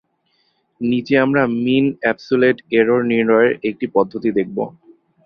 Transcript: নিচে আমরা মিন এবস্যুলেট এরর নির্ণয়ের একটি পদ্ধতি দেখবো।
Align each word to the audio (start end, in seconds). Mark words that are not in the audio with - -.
নিচে 0.81 1.13
আমরা 1.25 1.43
মিন 1.63 1.85
এবস্যুলেট 2.09 2.57
এরর 2.79 3.01
নির্ণয়ের 3.11 3.53
একটি 3.69 3.85
পদ্ধতি 3.95 4.29
দেখবো। 4.37 4.63